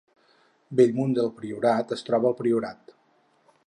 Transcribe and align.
Bellmunt 0.79 1.13
del 1.19 1.29
Priorat 1.41 1.95
es 1.99 2.05
troba 2.09 2.31
al 2.33 2.39
Priorat 2.43 2.95